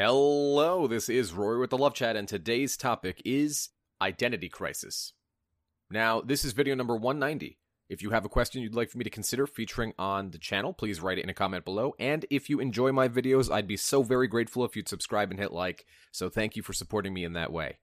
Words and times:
Hello, 0.00 0.86
this 0.86 1.08
is 1.08 1.32
Rory 1.32 1.58
with 1.58 1.70
the 1.70 1.76
Love 1.76 1.92
Chat, 1.92 2.14
and 2.14 2.28
today's 2.28 2.76
topic 2.76 3.20
is 3.24 3.70
identity 4.00 4.48
crisis. 4.48 5.12
Now, 5.90 6.20
this 6.20 6.44
is 6.44 6.52
video 6.52 6.76
number 6.76 6.94
190. 6.94 7.58
If 7.88 8.00
you 8.00 8.10
have 8.10 8.24
a 8.24 8.28
question 8.28 8.62
you'd 8.62 8.76
like 8.76 8.90
for 8.90 8.98
me 8.98 9.02
to 9.02 9.10
consider 9.10 9.44
featuring 9.44 9.94
on 9.98 10.30
the 10.30 10.38
channel, 10.38 10.72
please 10.72 11.00
write 11.00 11.18
it 11.18 11.24
in 11.24 11.30
a 11.30 11.34
comment 11.34 11.64
below. 11.64 11.96
And 11.98 12.24
if 12.30 12.48
you 12.48 12.60
enjoy 12.60 12.92
my 12.92 13.08
videos, 13.08 13.52
I'd 13.52 13.66
be 13.66 13.76
so 13.76 14.04
very 14.04 14.28
grateful 14.28 14.64
if 14.64 14.76
you'd 14.76 14.88
subscribe 14.88 15.32
and 15.32 15.40
hit 15.40 15.50
like. 15.50 15.84
So 16.12 16.28
thank 16.28 16.54
you 16.54 16.62
for 16.62 16.72
supporting 16.72 17.12
me 17.12 17.24
in 17.24 17.32
that 17.32 17.52
way. 17.52 17.78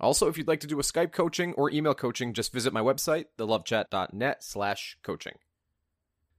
Also, 0.00 0.26
if 0.26 0.38
you'd 0.38 0.48
like 0.48 0.60
to 0.60 0.66
do 0.66 0.80
a 0.80 0.82
Skype 0.82 1.12
coaching 1.12 1.52
or 1.52 1.70
email 1.70 1.92
coaching, 1.92 2.32
just 2.32 2.50
visit 2.50 2.72
my 2.72 2.80
website, 2.80 3.26
thelovechat.net 3.36 4.42
slash 4.42 4.96
coaching. 5.02 5.34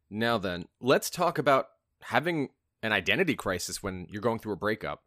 Now 0.09 0.39
then, 0.39 0.66
let's 0.82 1.11
talk 1.11 1.38
about 1.38 1.68
having 2.02 2.50
an 2.82 2.93
identity 2.93 3.36
crisis 3.36 3.84
when 3.84 4.07
you're 4.09 4.23
going 4.23 4.39
through 4.39 4.54
a 4.54 4.55
breakup. 4.55 5.04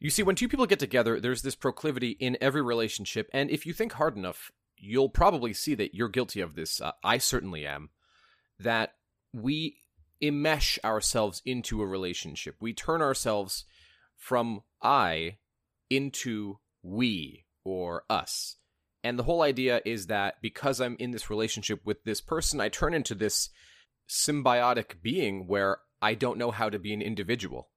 You 0.00 0.10
see, 0.10 0.22
when 0.22 0.36
two 0.36 0.48
people 0.48 0.66
get 0.66 0.78
together, 0.78 1.18
there's 1.18 1.42
this 1.42 1.56
proclivity 1.56 2.10
in 2.10 2.38
every 2.40 2.62
relationship, 2.62 3.28
and 3.32 3.50
if 3.50 3.66
you 3.66 3.72
think 3.72 3.94
hard 3.94 4.16
enough, 4.16 4.52
you'll 4.76 5.08
probably 5.08 5.52
see 5.52 5.74
that 5.74 5.94
you're 5.94 6.08
guilty 6.08 6.40
of 6.40 6.54
this. 6.54 6.80
Uh, 6.80 6.92
I 7.02 7.18
certainly 7.18 7.66
am. 7.66 7.90
That 8.60 8.94
we 9.32 9.78
enmesh 10.22 10.78
ourselves 10.84 11.42
into 11.44 11.82
a 11.82 11.86
relationship. 11.86 12.56
We 12.60 12.72
turn 12.72 13.02
ourselves 13.02 13.64
from 14.16 14.62
I 14.82 15.38
into 15.90 16.58
we 16.82 17.46
or 17.64 18.04
us. 18.08 18.56
And 19.04 19.18
the 19.18 19.24
whole 19.24 19.42
idea 19.42 19.80
is 19.84 20.06
that 20.06 20.36
because 20.42 20.80
I'm 20.80 20.96
in 20.98 21.12
this 21.12 21.30
relationship 21.30 21.80
with 21.84 22.04
this 22.04 22.20
person, 22.20 22.60
I 22.60 22.68
turn 22.68 22.94
into 22.94 23.14
this 23.14 23.50
symbiotic 24.08 25.02
being 25.02 25.46
where 25.46 25.78
I 26.02 26.14
don't 26.14 26.38
know 26.38 26.50
how 26.50 26.68
to 26.68 26.78
be 26.78 26.92
an 26.92 27.02
individual. 27.02 27.68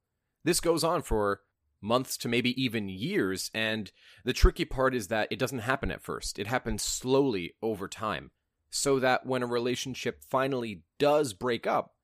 This 0.44 0.60
goes 0.60 0.84
on 0.84 1.04
for 1.04 1.42
months 1.82 2.18
to 2.18 2.28
maybe 2.28 2.62
even 2.62 2.90
years. 2.90 3.50
And 3.54 3.92
the 4.24 4.34
tricky 4.34 4.66
part 4.66 4.94
is 4.96 5.08
that 5.08 5.28
it 5.32 5.40
doesn't 5.40 5.60
happen 5.60 5.92
at 5.92 6.04
first, 6.04 6.40
it 6.40 6.48
happens 6.48 6.84
slowly 6.84 7.56
over 7.62 7.88
time. 7.88 8.32
So 8.70 9.00
that 9.00 9.26
when 9.26 9.44
a 9.44 9.48
relationship 9.48 10.22
finally 10.30 10.84
does 10.98 11.34
break 11.34 11.68
up, 11.68 11.96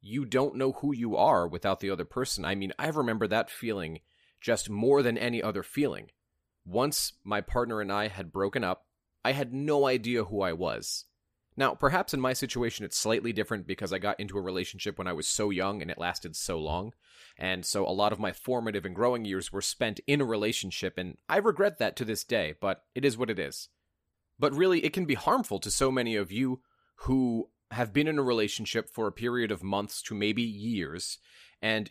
you 0.00 0.24
don't 0.24 0.54
know 0.54 0.72
who 0.72 0.94
you 0.94 1.16
are 1.16 1.48
without 1.48 1.80
the 1.80 1.90
other 1.90 2.04
person. 2.04 2.44
I 2.44 2.54
mean, 2.54 2.72
I 2.78 2.88
remember 2.88 3.26
that 3.26 3.50
feeling 3.50 4.00
just 4.40 4.70
more 4.70 5.02
than 5.02 5.18
any 5.18 5.42
other 5.42 5.62
feeling. 5.62 6.10
Once 6.64 7.14
my 7.24 7.40
partner 7.40 7.80
and 7.80 7.90
I 7.90 8.08
had 8.08 8.30
broken 8.30 8.62
up, 8.62 8.86
I 9.24 9.32
had 9.32 9.52
no 9.52 9.86
idea 9.86 10.24
who 10.24 10.42
I 10.42 10.52
was. 10.52 11.06
Now, 11.56 11.74
perhaps 11.74 12.12
in 12.12 12.20
my 12.20 12.32
situation 12.32 12.84
it's 12.84 12.96
slightly 12.96 13.32
different 13.32 13.66
because 13.66 13.92
I 13.92 13.98
got 13.98 14.18
into 14.18 14.36
a 14.36 14.42
relationship 14.42 14.98
when 14.98 15.06
I 15.06 15.12
was 15.12 15.28
so 15.28 15.50
young 15.50 15.82
and 15.82 15.90
it 15.90 15.98
lasted 15.98 16.34
so 16.34 16.58
long. 16.58 16.92
And 17.38 17.64
so 17.64 17.86
a 17.86 17.90
lot 17.90 18.12
of 18.12 18.18
my 18.18 18.32
formative 18.32 18.84
and 18.84 18.94
growing 18.94 19.24
years 19.24 19.52
were 19.52 19.62
spent 19.62 20.00
in 20.06 20.20
a 20.20 20.24
relationship, 20.24 20.98
and 20.98 21.16
I 21.28 21.38
regret 21.38 21.78
that 21.78 21.96
to 21.96 22.04
this 22.04 22.24
day, 22.24 22.54
but 22.60 22.84
it 22.94 23.04
is 23.04 23.16
what 23.16 23.30
it 23.30 23.38
is. 23.38 23.68
But 24.38 24.54
really, 24.54 24.84
it 24.84 24.92
can 24.92 25.04
be 25.04 25.14
harmful 25.14 25.58
to 25.60 25.70
so 25.70 25.90
many 25.90 26.16
of 26.16 26.32
you 26.32 26.60
who 26.96 27.50
have 27.70 27.92
been 27.92 28.08
in 28.08 28.18
a 28.18 28.22
relationship 28.22 28.88
for 28.88 29.06
a 29.06 29.12
period 29.12 29.50
of 29.50 29.62
months 29.62 30.02
to 30.02 30.14
maybe 30.14 30.42
years, 30.42 31.18
and 31.60 31.90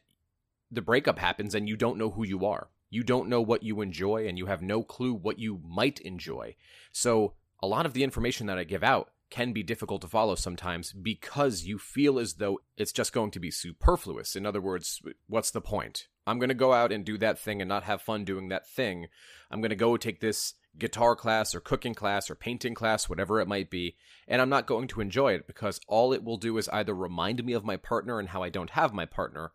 the 0.71 0.81
breakup 0.81 1.19
happens 1.19 1.53
and 1.53 1.67
you 1.67 1.75
don't 1.75 1.97
know 1.97 2.11
who 2.11 2.25
you 2.25 2.45
are. 2.45 2.69
You 2.89 3.03
don't 3.03 3.29
know 3.29 3.41
what 3.41 3.63
you 3.63 3.81
enjoy, 3.81 4.27
and 4.27 4.37
you 4.37 4.45
have 4.45 4.61
no 4.61 4.83
clue 4.83 5.13
what 5.13 5.39
you 5.39 5.61
might 5.65 5.99
enjoy. 6.01 6.55
So, 6.91 7.33
a 7.61 7.67
lot 7.67 7.85
of 7.85 7.93
the 7.93 8.03
information 8.03 8.47
that 8.47 8.57
I 8.57 8.65
give 8.65 8.83
out 8.83 9.12
can 9.33 9.51
be 9.51 9.63
difficult 9.63 9.99
to 9.99 10.07
follow 10.07 10.35
sometimes 10.35 10.93
because 10.93 11.63
you 11.63 11.79
feel 11.79 12.19
as 12.19 12.35
though 12.35 12.59
it's 12.77 12.91
just 12.91 13.11
going 13.11 13.31
to 13.31 13.39
be 13.39 13.49
superfluous. 13.49 14.35
In 14.35 14.45
other 14.45 14.61
words, 14.61 15.01
what's 15.25 15.49
the 15.49 15.59
point? 15.59 16.07
I'm 16.27 16.37
going 16.37 16.49
to 16.49 16.53
go 16.53 16.71
out 16.71 16.91
and 16.91 17.03
do 17.03 17.17
that 17.17 17.39
thing 17.39 17.59
and 17.59 17.67
not 17.67 17.81
have 17.81 18.03
fun 18.03 18.25
doing 18.25 18.49
that 18.49 18.69
thing. 18.69 19.07
I'm 19.49 19.59
going 19.59 19.71
to 19.71 19.75
go 19.75 19.97
take 19.97 20.21
this 20.21 20.53
guitar 20.77 21.15
class 21.15 21.55
or 21.55 21.59
cooking 21.59 21.95
class 21.95 22.29
or 22.29 22.35
painting 22.35 22.75
class, 22.75 23.09
whatever 23.09 23.41
it 23.41 23.47
might 23.47 23.71
be, 23.71 23.95
and 24.27 24.39
I'm 24.39 24.49
not 24.49 24.67
going 24.67 24.87
to 24.89 25.01
enjoy 25.01 25.33
it 25.33 25.47
because 25.47 25.81
all 25.87 26.13
it 26.13 26.23
will 26.23 26.37
do 26.37 26.59
is 26.59 26.69
either 26.69 26.93
remind 26.93 27.43
me 27.43 27.53
of 27.53 27.65
my 27.65 27.75
partner 27.75 28.19
and 28.19 28.29
how 28.29 28.43
I 28.43 28.49
don't 28.49 28.69
have 28.69 28.93
my 28.93 29.07
partner, 29.07 29.51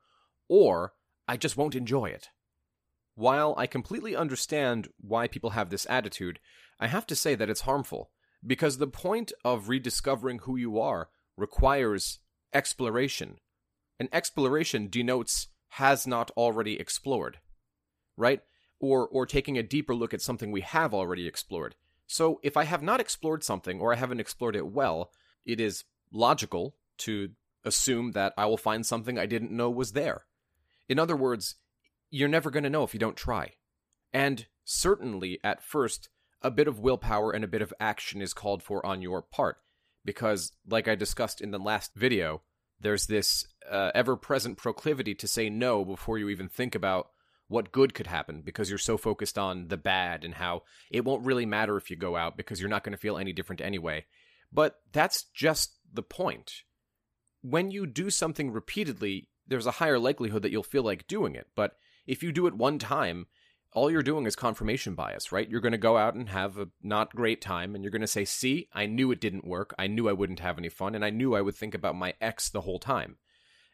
or 0.49 0.94
I 1.28 1.37
just 1.37 1.56
won't 1.56 1.77
enjoy 1.77 2.06
it. 2.06 2.31
While 3.15 3.55
I 3.56 3.69
completely 3.69 4.17
understand 4.17 4.88
why 5.00 5.28
people 5.28 5.50
have 5.50 5.71
this 5.71 5.87
attitude, 5.88 6.41
I 6.81 6.88
have 6.88 7.06
to 7.06 7.15
say 7.15 7.37
that 7.37 7.49
it's 7.49 7.61
harmful 7.61 8.11
because 8.47 8.78
the 8.78 8.87
point 8.87 9.32
of 9.44 9.69
rediscovering 9.69 10.41
who 10.41 10.56
you 10.56 10.78
are 10.78 11.09
requires 11.37 12.19
exploration. 12.53 13.38
And 13.99 14.09
exploration 14.12 14.88
denotes 14.88 15.49
has 15.71 16.06
not 16.06 16.31
already 16.32 16.78
explored, 16.78 17.38
right? 18.16 18.41
Or, 18.81 19.06
or 19.09 19.26
taking 19.26 19.59
a 19.59 19.62
deeper 19.62 19.94
look 19.94 20.15
at 20.15 20.22
something 20.22 20.50
we 20.50 20.60
have 20.60 20.94
already 20.94 21.26
explored. 21.26 21.75
So 22.06 22.41
if 22.43 22.56
I 22.56 22.65
have 22.65 22.82
not 22.82 23.00
explored 23.00 23.44
something 23.44 23.81
or 23.81 23.93
I 23.93 23.97
haven't 23.97 24.21
explored 24.21 24.56
it 24.56 24.66
well, 24.66 25.10
it 25.44 25.60
is 25.60 25.84
logical 26.12 26.75
to 26.99 27.31
assume 27.65 28.12
that 28.12 28.32
I 28.38 28.47
will 28.47 28.56
find 28.56 28.87
something 28.87 29.19
I 29.19 29.26
didn't 29.26 29.50
know 29.50 29.69
was 29.69 29.93
there. 29.93 30.25
In 30.88 30.99
other 30.99 31.16
words, 31.16 31.56
you're 32.10 32.28
never 32.28 32.50
going 32.50 32.65
to 32.65 32.70
know 32.70 32.82
if 32.82 32.94
you 32.94 33.00
don't 33.00 33.16
try. 33.16 33.53
And 34.12 34.47
certainly 34.65 35.38
at 35.44 35.62
first, 35.62 36.09
a 36.43 36.50
bit 36.50 36.69
of 36.69 36.78
willpower 36.78 37.32
and 37.32 37.44
a 37.44 37.49
bit 37.49 37.62
of 37.62 37.75
action 37.81 38.22
is 38.22 38.34
called 38.34 38.62
for 38.62 38.84
on 38.84 39.03
your 39.03 39.22
part. 39.22 39.59
Because, 40.04 40.53
like 40.66 40.88
I 40.88 40.94
discussed 40.94 41.41
in 41.41 41.50
the 41.50 41.59
last 41.59 41.94
video, 41.94 42.43
there's 42.81 43.06
this 43.06 43.47
uh, 43.71 43.91
ever 43.94 44.16
present 44.16 44.56
proclivity 44.56 45.15
to 45.16 45.28
say 45.28 45.50
no 45.50 45.84
before 45.84 46.19
you 46.19 46.28
even 46.28 46.49
think 46.49 46.75
about 46.75 47.10
what 47.49 47.72
good 47.72 47.94
could 47.94 48.06
happen 48.06 48.43
because 48.43 48.69
you're 48.69 48.78
so 48.78 48.97
focused 48.97 49.38
on 49.38 49.69
the 49.69 49.76
bad 49.76 50.22
and 50.22 50.34
how 50.34 50.62
it 50.91 51.04
won't 51.04 51.25
really 51.25 51.47
matter 51.47 51.76
if 51.76 51.91
you 51.91 51.97
go 51.97 52.15
out 52.15 52.37
because 52.37 52.60
you're 52.60 52.69
not 52.69 52.84
going 52.84 52.93
to 52.93 52.99
feel 52.99 53.16
any 53.16 53.32
different 53.32 53.60
anyway. 53.60 54.05
But 54.53 54.76
that's 54.93 55.25
just 55.34 55.78
the 55.93 56.03
point. 56.03 56.53
When 57.43 57.70
you 57.70 57.87
do 57.87 58.10
something 58.10 58.50
repeatedly, 58.50 59.28
there's 59.47 59.66
a 59.66 59.72
higher 59.72 59.99
likelihood 59.99 60.43
that 60.43 60.50
you'll 60.50 60.62
feel 60.62 60.82
like 60.82 61.09
doing 61.09 61.34
it. 61.34 61.49
But 61.56 61.72
if 62.06 62.22
you 62.22 62.32
do 62.32 62.47
it 62.47 62.55
one 62.55 62.78
time, 62.78 63.26
all 63.73 63.91
you're 63.91 64.03
doing 64.03 64.27
is 64.27 64.34
confirmation 64.34 64.95
bias, 64.95 65.31
right? 65.31 65.49
You're 65.49 65.61
going 65.61 65.73
to 65.73 65.79
go 65.79 65.97
out 65.97 66.15
and 66.15 66.29
have 66.29 66.59
a 66.59 66.69
not 66.83 67.15
great 67.15 67.41
time 67.41 67.75
and 67.75 67.84
you're 67.84 67.91
going 67.91 68.01
to 68.01 68.06
say, 68.06 68.25
see, 68.25 68.69
I 68.73 68.87
knew 68.87 69.12
it 69.12 69.21
didn't 69.21 69.47
work. 69.47 69.75
I 69.79 69.87
knew 69.87 70.09
I 70.09 70.12
wouldn't 70.12 70.41
have 70.41 70.59
any 70.59 70.69
fun 70.69 70.95
and 70.95 71.05
I 71.05 71.11
knew 71.11 71.34
I 71.34 71.43
would 71.43 71.55
think 71.55 71.75
about 71.75 71.95
my 71.95 72.15
ex 72.21 72.49
the 72.49 72.62
whole 72.62 72.79
time. 72.79 73.17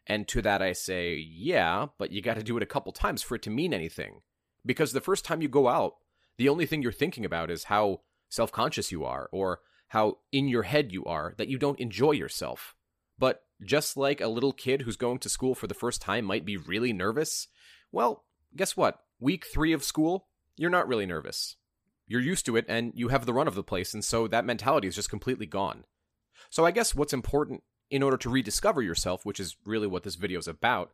And 0.07 0.27
to 0.27 0.41
that 0.41 0.61
I 0.61 0.73
say, 0.73 1.15
yeah, 1.15 1.87
but 1.97 2.11
you 2.11 2.21
got 2.21 2.35
to 2.35 2.43
do 2.43 2.57
it 2.57 2.63
a 2.63 2.67
couple 2.67 2.91
times 2.91 3.23
for 3.23 3.35
it 3.35 3.41
to 3.43 3.49
mean 3.49 3.73
anything. 3.73 4.21
Because 4.65 4.91
the 4.91 5.01
first 5.01 5.25
time 5.25 5.41
you 5.41 5.47
go 5.47 5.67
out, 5.67 5.93
the 6.37 6.49
only 6.49 6.65
thing 6.65 6.81
you're 6.81 6.91
thinking 6.91 7.25
about 7.25 7.49
is 7.49 7.65
how 7.65 8.01
self 8.29 8.51
conscious 8.51 8.91
you 8.91 9.05
are 9.05 9.29
or 9.31 9.61
how 9.89 10.17
in 10.31 10.47
your 10.47 10.63
head 10.63 10.91
you 10.91 11.05
are, 11.05 11.33
that 11.37 11.47
you 11.47 11.57
don't 11.57 11.79
enjoy 11.79 12.11
yourself. 12.11 12.75
But 13.17 13.43
just 13.63 13.95
like 13.95 14.19
a 14.19 14.27
little 14.27 14.51
kid 14.51 14.81
who's 14.81 14.97
going 14.97 15.19
to 15.19 15.29
school 15.29 15.55
for 15.55 15.67
the 15.67 15.73
first 15.73 16.01
time 16.01 16.25
might 16.25 16.45
be 16.45 16.57
really 16.57 16.91
nervous, 16.91 17.47
well, 17.91 18.25
guess 18.55 18.75
what? 18.75 18.99
Week 19.19 19.45
three 19.45 19.73
of 19.73 19.83
school, 19.83 20.27
you're 20.57 20.69
not 20.69 20.87
really 20.87 21.05
nervous. 21.05 21.55
You're 22.07 22.21
used 22.21 22.45
to 22.45 22.55
it 22.55 22.65
and 22.67 22.91
you 22.95 23.07
have 23.09 23.25
the 23.25 23.33
run 23.33 23.47
of 23.47 23.55
the 23.55 23.63
place, 23.63 23.93
and 23.93 24.03
so 24.03 24.27
that 24.27 24.45
mentality 24.45 24.87
is 24.87 24.95
just 24.95 25.09
completely 25.09 25.45
gone. 25.45 25.85
So 26.49 26.65
I 26.65 26.71
guess 26.71 26.93
what's 26.93 27.13
important 27.13 27.63
in 27.89 28.03
order 28.03 28.17
to 28.17 28.29
rediscover 28.29 28.81
yourself, 28.81 29.25
which 29.25 29.39
is 29.39 29.57
really 29.65 29.87
what 29.87 30.03
this 30.03 30.15
video 30.15 30.39
is 30.39 30.47
about, 30.47 30.91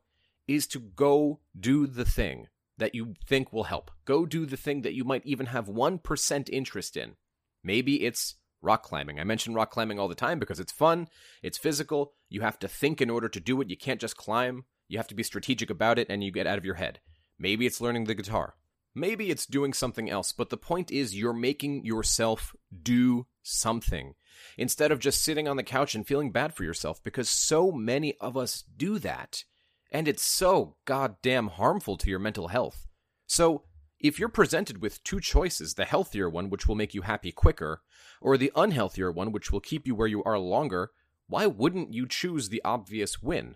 is 0.47 0.67
to 0.67 0.79
go 0.79 1.39
do 1.59 1.87
the 1.87 2.05
thing 2.05 2.47
that 2.77 2.95
you 2.95 3.13
think 3.27 3.53
will 3.53 3.65
help. 3.65 3.91
Go 4.05 4.25
do 4.25 4.45
the 4.45 4.57
thing 4.57 4.81
that 4.81 4.93
you 4.93 5.03
might 5.03 5.25
even 5.25 5.47
have 5.47 5.67
1% 5.67 6.49
interest 6.49 6.97
in. 6.97 7.15
Maybe 7.63 8.03
it's 8.03 8.35
rock 8.61 8.83
climbing. 8.83 9.19
I 9.19 9.23
mention 9.23 9.53
rock 9.53 9.71
climbing 9.71 9.99
all 9.99 10.07
the 10.07 10.15
time 10.15 10.39
because 10.39 10.59
it's 10.59 10.71
fun, 10.71 11.07
it's 11.43 11.57
physical, 11.57 12.13
you 12.29 12.41
have 12.41 12.59
to 12.59 12.67
think 12.67 13.01
in 13.01 13.09
order 13.09 13.29
to 13.29 13.39
do 13.39 13.61
it. 13.61 13.69
You 13.69 13.77
can't 13.77 14.01
just 14.01 14.17
climb. 14.17 14.65
You 14.87 14.97
have 14.97 15.07
to 15.07 15.15
be 15.15 15.23
strategic 15.23 15.69
about 15.69 15.99
it 15.99 16.07
and 16.09 16.23
you 16.23 16.31
get 16.31 16.47
out 16.47 16.57
of 16.57 16.65
your 16.65 16.75
head. 16.75 16.99
Maybe 17.41 17.65
it's 17.65 17.81
learning 17.81 18.03
the 18.03 18.13
guitar. 18.13 18.53
Maybe 18.93 19.31
it's 19.31 19.47
doing 19.47 19.73
something 19.73 20.11
else, 20.11 20.31
but 20.31 20.51
the 20.51 20.57
point 20.57 20.91
is 20.91 21.17
you're 21.17 21.33
making 21.33 21.83
yourself 21.85 22.55
do 22.83 23.25
something 23.41 24.13
instead 24.59 24.91
of 24.91 24.99
just 24.99 25.23
sitting 25.23 25.47
on 25.47 25.57
the 25.57 25.63
couch 25.63 25.95
and 25.95 26.05
feeling 26.05 26.31
bad 26.31 26.53
for 26.53 26.63
yourself 26.63 27.03
because 27.03 27.29
so 27.29 27.71
many 27.71 28.15
of 28.19 28.37
us 28.37 28.63
do 28.77 28.99
that. 28.99 29.43
And 29.91 30.07
it's 30.07 30.21
so 30.21 30.75
goddamn 30.85 31.47
harmful 31.47 31.97
to 31.97 32.11
your 32.11 32.19
mental 32.19 32.49
health. 32.49 32.85
So, 33.25 33.63
if 33.99 34.19
you're 34.19 34.29
presented 34.29 34.81
with 34.81 35.03
two 35.03 35.19
choices, 35.19 35.73
the 35.73 35.85
healthier 35.85 36.29
one, 36.29 36.49
which 36.49 36.67
will 36.67 36.75
make 36.75 36.93
you 36.93 37.01
happy 37.01 37.31
quicker, 37.31 37.81
or 38.19 38.37
the 38.37 38.51
unhealthier 38.55 39.11
one, 39.11 39.31
which 39.31 39.51
will 39.51 39.59
keep 39.59 39.87
you 39.87 39.95
where 39.95 40.07
you 40.07 40.23
are 40.23 40.39
longer, 40.39 40.91
why 41.27 41.47
wouldn't 41.47 41.93
you 41.93 42.07
choose 42.07 42.49
the 42.49 42.61
obvious 42.63 43.21
win? 43.21 43.55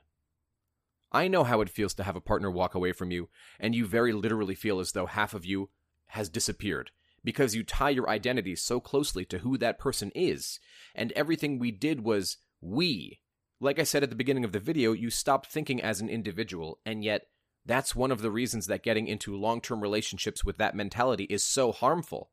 I 1.12 1.28
know 1.28 1.44
how 1.44 1.62
it 1.62 1.70
feels 1.70 1.94
to 1.96 2.04
have 2.04 2.16
a 2.16 2.22
partner 2.22 2.52
walk 2.52 2.76
away 2.76 2.92
from 2.92 3.12
you, 3.12 3.30
and 3.60 3.74
you 3.74 3.86
very 3.86 4.12
literally 4.12 4.56
feel 4.56 4.80
as 4.80 4.92
though 4.92 5.06
half 5.06 5.34
of 5.34 5.46
you 5.46 5.70
has 6.08 6.30
disappeared 6.30 6.92
because 7.24 7.56
you 7.56 7.64
tie 7.64 7.90
your 7.90 8.10
identity 8.10 8.56
so 8.56 8.80
closely 8.80 9.26
to 9.26 9.40
who 9.40 9.58
that 9.58 9.80
person 9.80 10.12
is, 10.14 10.60
and 10.94 11.12
everything 11.14 11.58
we 11.58 11.72
did 11.72 12.04
was 12.04 12.38
we. 12.62 13.20
Like 13.60 13.80
I 13.80 13.84
said 13.84 14.04
at 14.04 14.10
the 14.10 14.16
beginning 14.16 14.44
of 14.44 14.52
the 14.52 14.60
video, 14.60 14.92
you 14.92 15.10
stopped 15.10 15.48
thinking 15.48 15.82
as 15.82 16.02
an 16.02 16.10
individual, 16.10 16.80
and 16.86 17.04
yet 17.04 17.24
That's 17.66 17.96
one 17.96 18.12
of 18.12 18.22
the 18.22 18.30
reasons 18.30 18.68
that 18.68 18.84
getting 18.84 19.08
into 19.08 19.36
long 19.36 19.60
term 19.60 19.82
relationships 19.82 20.46
with 20.46 20.58
that 20.58 20.76
mentality 20.76 21.24
is 21.26 21.44
so 21.44 21.72
harmful. 21.72 22.30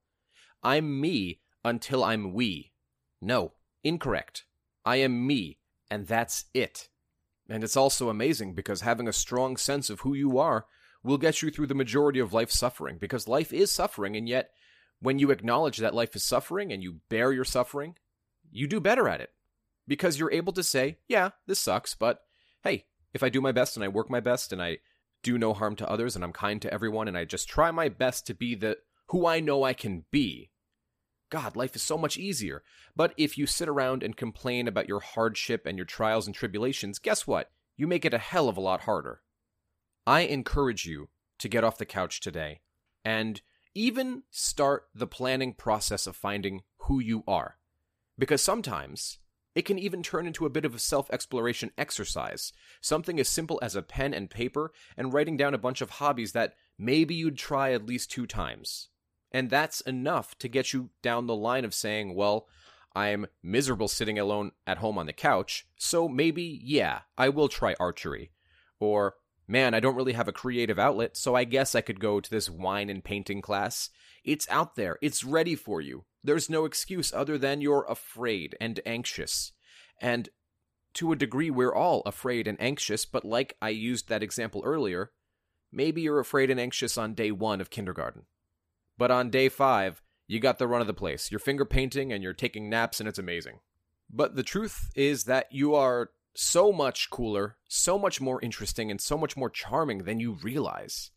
I'm 0.63 1.01
me 1.01 1.41
until 1.65 2.05
I'm 2.05 2.35
we. 2.35 2.73
No, 3.21 3.55
incorrect. 3.83 4.45
I 4.85 4.97
am 4.97 5.27
me, 5.27 5.59
and 5.91 6.07
that's 6.07 6.45
it. 6.53 6.89
And 7.53 7.63
it's 7.63 7.77
also 7.77 8.09
amazing 8.09 8.55
because 8.55 8.81
having 8.81 9.07
a 9.07 9.13
strong 9.13 9.59
sense 9.59 9.91
of 9.91 10.01
who 10.01 10.15
you 10.15 10.39
are 10.39 10.65
will 11.03 11.19
get 11.19 11.43
you 11.43 11.51
through 11.51 11.67
the 11.67 11.75
majority 11.75 12.19
of 12.19 12.33
life's 12.33 12.59
suffering 12.59 12.97
because 12.99 13.29
life 13.29 13.53
is 13.53 13.71
suffering, 13.71 14.17
and 14.17 14.27
yet 14.27 14.53
when 15.01 15.19
you 15.19 15.31
acknowledge 15.31 15.77
that 15.77 15.95
life 15.95 16.17
is 16.17 16.25
suffering 16.25 16.73
and 16.73 16.83
you 16.83 17.01
bear 17.11 17.31
your 17.31 17.45
suffering, 17.45 17.97
you 18.51 18.67
do 18.67 18.81
better 18.81 19.07
at 19.07 19.21
it 19.21 19.29
because 19.87 20.19
you're 20.19 20.33
able 20.33 20.55
to 20.55 20.63
say, 20.63 20.97
yeah, 21.09 21.33
this 21.47 21.59
sucks, 21.59 21.95
but 21.95 22.21
hey, 22.65 22.87
if 23.13 23.23
I 23.23 23.29
do 23.29 23.43
my 23.43 23.53
best 23.53 23.77
and 23.77 23.85
I 23.85 23.89
work 23.89 24.09
my 24.09 24.21
best 24.21 24.51
and 24.51 24.63
I 24.63 24.79
do 25.23 25.37
no 25.37 25.53
harm 25.53 25.77
to 25.77 25.91
others 25.91 26.17
and 26.17 26.25
I'm 26.25 26.33
kind 26.33 26.63
to 26.63 26.73
everyone 26.73 27.07
and 27.07 27.19
I 27.19 27.27
just 27.27 27.51
try 27.51 27.71
my 27.71 27.91
best 27.91 28.27
to 28.29 28.35
be 28.35 28.55
the 28.55 28.79
who 29.09 29.27
I 29.27 29.41
know 29.41 29.63
I 29.63 29.75
can 29.75 30.07
be, 30.11 30.52
God, 31.33 31.57
life 31.57 31.75
is 31.75 31.83
so 31.83 31.97
much 31.97 32.19
easier. 32.19 32.63
But 32.95 33.15
if 33.17 33.39
you 33.39 33.47
sit 33.47 33.67
around 33.67 34.03
and 34.03 34.15
complain 34.15 34.69
about 34.69 34.87
your 34.87 35.01
hardship 35.01 35.65
and 35.65 35.79
your 35.79 35.87
trials 35.87 36.27
and 36.27 36.37
tribulations, 36.37 36.99
guess 36.99 37.27
what? 37.27 37.51
You 37.75 37.87
make 37.87 38.05
it 38.05 38.13
a 38.13 38.19
hell 38.19 38.51
of 38.51 38.59
a 38.59 38.61
lot 38.61 38.83
harder. 38.83 39.23
I 40.07 40.21
encourage 40.21 40.85
you 40.85 41.09
to 41.39 41.49
get 41.49 41.65
off 41.65 41.79
the 41.79 41.87
couch 41.87 42.21
today 42.21 42.61
and 43.03 43.41
even 43.75 44.25
start 44.31 44.89
the 44.95 45.07
planning 45.07 45.55
process 45.55 46.07
of 46.07 46.17
finding 46.17 46.65
who 46.81 47.01
you 47.01 47.25
are. 47.27 47.57
Because 48.19 48.43
sometimes 48.43 49.17
it 49.55 49.63
can 49.63 49.79
even 49.79 50.03
turn 50.03 50.27
into 50.27 50.45
a 50.45 50.51
bit 50.51 50.67
of 50.67 50.75
a 50.75 50.79
self 50.79 51.11
exploration 51.11 51.71
exercise, 51.79 52.53
something 52.83 53.19
as 53.19 53.27
simple 53.31 53.59
as 53.63 53.75
a 53.75 53.81
pen 53.81 54.13
and 54.13 54.29
paper 54.29 54.71
and 54.99 55.15
writing 55.15 55.39
down 55.39 55.55
a 55.55 55.59
bunch 55.59 55.81
of 55.81 55.89
hobbies 55.93 56.33
that 56.33 56.57
maybe 56.79 57.15
you'd 57.15 57.39
try 57.39 57.73
at 57.73 57.87
least 57.87 58.11
two 58.11 58.27
times. 58.27 58.91
And 59.33 59.49
that's 59.49 59.81
enough 59.81 60.39
to 60.39 60.49
get 60.49 60.73
you 60.73 60.91
down 61.03 61.27
the 61.27 61.35
line 61.35 61.65
of 61.65 61.75
saying, 61.75 62.15
well, 62.15 62.47
I'm 62.95 63.27
miserable 63.43 63.89
sitting 63.89 64.19
alone 64.19 64.53
at 64.67 64.79
home 64.79 64.99
on 64.99 65.07
the 65.07 65.15
couch, 65.15 65.67
so 65.77 66.09
maybe, 66.09 66.61
yeah, 66.63 67.01
I 67.17 67.31
will 67.31 67.49
try 67.49 67.75
archery. 67.81 68.33
Or, 68.79 69.15
man, 69.49 69.73
I 69.73 69.81
don't 69.81 69.97
really 69.97 70.13
have 70.13 70.29
a 70.29 70.33
creative 70.33 70.79
outlet, 70.79 71.17
so 71.17 71.35
I 71.35 71.45
guess 71.45 71.75
I 71.75 71.81
could 71.81 72.01
go 72.01 72.21
to 72.21 72.31
this 72.31 72.51
wine 72.51 72.91
and 72.91 73.03
painting 73.03 73.41
class. 73.41 73.89
It's 74.25 74.47
out 74.51 74.77
there, 74.77 74.99
it's 75.01 75.25
ready 75.25 75.55
for 75.55 75.81
you. 75.81 76.05
There's 76.23 76.51
no 76.51 76.67
excuse 76.67 77.13
other 77.15 77.39
than 77.39 77.63
you're 77.63 77.87
afraid 77.89 78.57
and 78.61 78.79
anxious. 78.85 79.53
And 79.99 80.29
to 80.95 81.13
a 81.13 81.17
degree, 81.17 81.51
we're 81.51 81.75
all 81.75 82.03
afraid 82.05 82.47
and 82.47 82.61
anxious, 82.61 83.07
but 83.07 83.25
like 83.25 83.57
I 83.63 83.71
used 83.71 84.11
that 84.11 84.23
example 84.23 84.63
earlier, 84.65 85.13
maybe 85.73 86.03
you're 86.03 86.21
afraid 86.21 86.51
and 86.51 86.61
anxious 86.61 86.99
on 86.99 87.15
day 87.15 87.31
one 87.31 87.63
of 87.63 87.71
kindergarten. 87.71 88.27
But 89.03 89.11
on 89.11 89.31
day 89.31 89.49
five, 89.49 90.01
you 90.29 90.39
got 90.39 90.61
the 90.61 90.69
run 90.69 90.81
of 90.81 90.87
the 90.87 90.95
place. 90.95 91.29
You're 91.29 91.41
finger 91.41 91.65
painting 91.65 92.13
and 92.13 92.23
you're 92.23 92.33
taking 92.33 92.71
naps, 92.71 93.01
and 93.01 93.09
it's 93.09 93.19
amazing. 93.19 93.59
But 94.09 94.37
the 94.37 94.45
truth 94.45 94.93
is 94.95 95.25
that 95.25 95.49
you 95.51 95.75
are 95.75 96.11
so 96.37 96.71
much 96.71 97.11
cooler, 97.11 97.57
so 97.67 97.99
much 97.99 98.21
more 98.21 98.41
interesting, 98.41 98.93
and 98.93 99.01
so 99.01 99.19
much 99.19 99.37
more 99.37 99.51
charming 99.51 100.05
than 100.05 100.21
you 100.21 100.39
realize. 100.41 101.11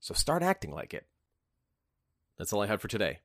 So 0.00 0.12
start 0.12 0.42
acting 0.42 0.72
like 0.72 0.92
it. 0.92 1.06
That's 2.36 2.52
all 2.52 2.62
I 2.62 2.66
had 2.66 2.80
for 2.80 2.88
today. 2.88 3.20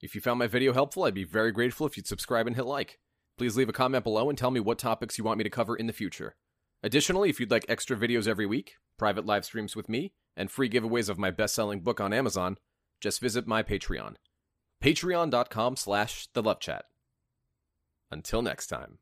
If 0.00 0.14
you 0.14 0.22
found 0.22 0.38
my 0.38 0.46
video 0.46 0.72
helpful, 0.72 1.02
I'd 1.02 1.12
be 1.12 1.24
very 1.24 1.52
grateful 1.52 1.86
if 1.86 1.98
you'd 1.98 2.06
subscribe 2.06 2.46
and 2.46 2.56
hit 2.56 2.64
like. 2.64 3.00
Please 3.36 3.54
leave 3.54 3.68
a 3.68 3.74
comment 3.74 4.04
below 4.04 4.30
and 4.30 4.38
tell 4.38 4.50
me 4.50 4.60
what 4.60 4.78
topics 4.78 5.18
you 5.18 5.24
want 5.24 5.36
me 5.36 5.44
to 5.44 5.50
cover 5.50 5.76
in 5.76 5.88
the 5.88 5.92
future. 5.92 6.36
Additionally, 6.82 7.28
if 7.28 7.38
you'd 7.38 7.50
like 7.50 7.66
extra 7.68 7.98
videos 7.98 8.26
every 8.26 8.46
week, 8.46 8.76
private 8.96 9.26
live 9.26 9.44
streams 9.44 9.76
with 9.76 9.90
me, 9.90 10.14
and 10.38 10.50
free 10.50 10.70
giveaways 10.70 11.10
of 11.10 11.18
my 11.18 11.30
best-selling 11.30 11.80
book 11.80 12.00
on 12.00 12.14
Amazon, 12.14 12.56
just 13.04 13.20
visit 13.20 13.46
my 13.46 13.62
Patreon. 13.62 14.14
Patreon.com 14.82 15.76
slash 15.76 16.26
the 16.32 16.42
Love 16.42 16.58
Chat. 16.58 16.86
Until 18.10 18.40
next 18.40 18.68
time. 18.68 18.96